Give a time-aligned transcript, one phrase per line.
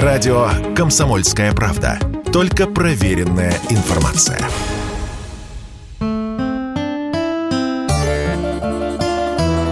[0.00, 1.98] Радио «Комсомольская правда».
[2.32, 4.38] Только проверенная информация.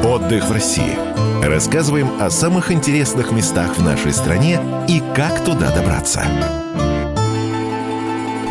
[0.05, 0.99] Отдых в России.
[1.43, 6.23] Рассказываем о самых интересных местах в нашей стране и как туда добраться.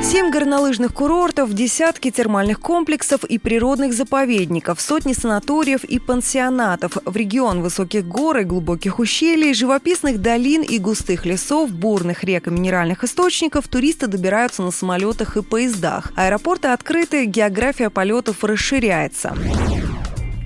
[0.02, 6.97] Семь горнолыжных курортов, десятки термальных комплексов и природных заповедников, сотни санаториев и пансионатов.
[7.05, 12.50] В регион высоких гор и глубоких ущелий, живописных долин и густых лесов, бурных рек и
[12.50, 16.11] минеральных источников туристы добираются на самолетах и поездах.
[16.16, 19.36] Аэропорты открыты, география полетов расширяется.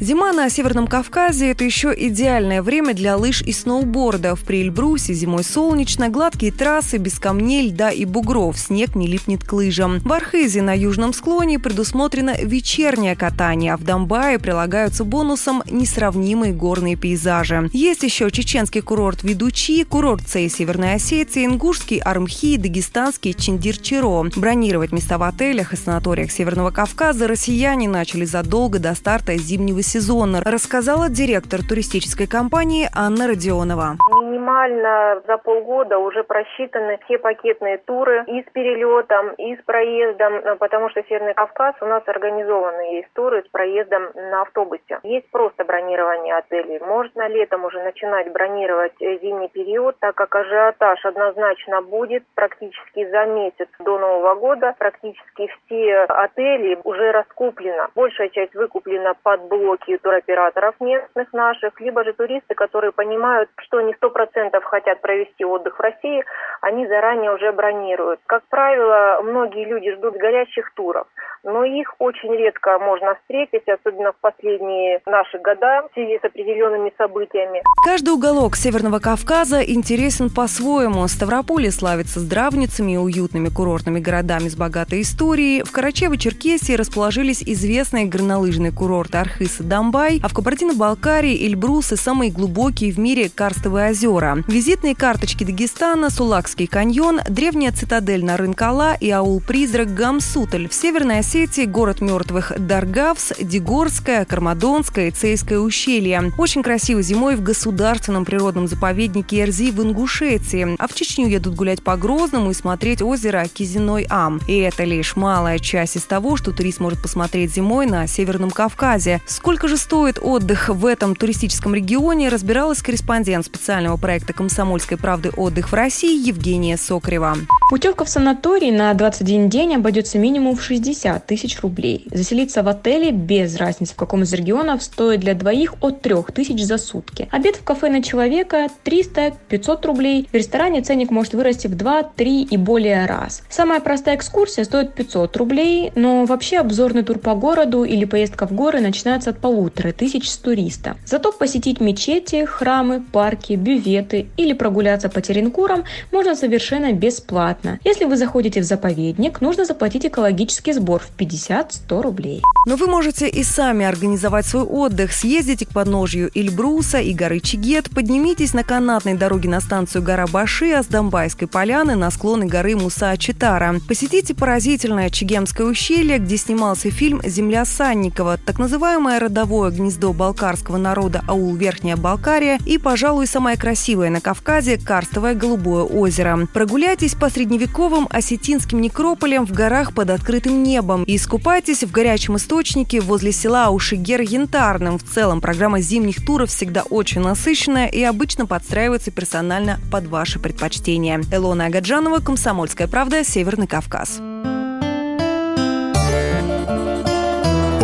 [0.03, 4.35] Зима на Северном Кавказе– это еще идеальное время для лыж и сноуборда.
[4.35, 9.53] В Приэльбрусе зимой солнечно, гладкие трассы, без камней, льда и бугров, снег не липнет к
[9.53, 9.99] лыжам.
[9.99, 16.97] В Архизе на южном склоне предусмотрено вечернее катание, а в Донбае прилагаются бонусом несравнимые горные
[16.97, 17.69] пейзажи.
[17.71, 24.29] Есть еще чеченский курорт Ведучи, курорт Цей Северной Осетии, ингушский Армхи, дагестанский Чиндирчиро.
[24.35, 30.41] Бронировать места в отелях и санаториях Северного Кавказа россияне начали задолго до старта зимнего сезона,
[30.43, 33.97] рассказала директор туристической компании Анна Родионова
[34.43, 40.55] минимально за полгода уже просчитаны все пакетные туры и с перелетом, и с проездом, э,
[40.55, 44.99] потому что Северный Кавказ у нас организованы есть туры с проездом на автобусе.
[45.03, 46.79] Есть просто бронирование отелей.
[46.79, 53.25] Можно летом уже начинать бронировать э, зимний период, так как ажиотаж однозначно будет практически за
[53.25, 54.75] месяц до Нового года.
[54.77, 57.87] Практически все отели уже раскуплено.
[57.95, 63.93] Большая часть выкуплена под блоки туроператоров местных наших, либо же туристы, которые понимают, что не
[63.93, 66.23] 100% процентов хотят провести отдых в России,
[66.61, 68.19] они заранее уже бронируют.
[68.25, 71.07] Как правило, многие люди ждут горячих туров,
[71.43, 76.91] но их очень редко можно встретить, особенно в последние наши года в связи с определенными
[76.97, 77.61] событиями.
[77.85, 81.07] Каждый уголок Северного Кавказа интересен по-своему.
[81.07, 85.63] Ставрополь славится здравницами и уютными курортными городами с богатой историей.
[85.63, 92.31] В Карачево-Черкесии расположились известные горнолыжные курорты Архыз и Домбай, а в Кабардино-Балкарии Эльбрус и самые
[92.31, 94.43] глубокие в мире карстовые озера.
[94.47, 100.67] Визитные карточки Дагестана, Сулакский каньон, древняя цитадель Нарынкала и аул-призрак Гамсуталь.
[100.67, 106.31] В Северной Осетии город мертвых Даргавс, Дегорское, Кармадонское и Цейское ущелье.
[106.37, 110.75] Очень красиво зимой в государственном природном заповеднике Эрзи в Ингушетии.
[110.77, 114.41] А в Чечню едут гулять по Грозному и смотреть озеро Кизиной Ам.
[114.47, 119.21] И это лишь малая часть из того, что турист может посмотреть зимой на Северном Кавказе.
[119.25, 125.29] Сколько же стоит отдых в этом туристическом регионе, разбиралась корреспондент специального проекта «Комсомольской правды.
[125.35, 127.35] Отдых в России» Евгения Сокрева.
[127.69, 132.07] Путевка в санаторий на 21 день обойдется минимум в 60 тысяч рублей.
[132.11, 136.63] Заселиться в отеле без разницы в каком из регионов стоит для двоих от 3 тысяч
[136.63, 137.27] за сутки.
[137.31, 140.27] Обед в кафе на человека 300-500 рублей.
[140.31, 143.43] В ресторане ценник может вырасти в 2, 3 и более раз.
[143.49, 148.51] Самая простая экскурсия стоит 500 рублей, но вообще обзорный тур по городу или поездка в
[148.51, 150.97] горы начинается от полутора тысяч с туриста.
[151.05, 157.79] Зато посетить мечети, храмы, парки, бювет, туалеты или прогуляться по Теренкурам можно совершенно бесплатно.
[157.85, 162.41] Если вы заходите в заповедник, нужно заплатить экологический сбор в 50-100 рублей.
[162.67, 165.11] Но вы можете и сами организовать свой отдых.
[165.11, 170.71] Съездите к подножью Эльбруса и горы Чигет, поднимитесь на канатной дороге на станцию гора Баши,
[170.71, 173.75] а с Домбайской поляны на склоны горы Муса-Читара.
[173.87, 181.23] Посетите поразительное Чигемское ущелье, где снимался фильм «Земля Санникова», так называемое родовое гнездо балкарского народа
[181.27, 186.47] аул Верхняя Балкария и, пожалуй, самое красивое на Кавказе карстовое голубое озеро.
[186.53, 193.01] Прогуляйтесь по средневековым осетинским некрополям в горах под открытым небом и искупайтесь в горячем источнике
[193.01, 194.99] возле села Ушигер Янтарным.
[194.99, 201.19] В целом программа зимних туров всегда очень насыщенная и обычно подстраивается персонально под ваши предпочтения.
[201.31, 204.21] Элона Агаджанова, Комсомольская правда, Северный Кавказ.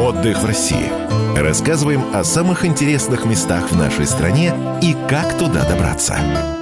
[0.10, 0.90] Отдых в России.
[1.38, 6.59] Рассказываем о самых интересных местах в нашей стране и как туда добраться.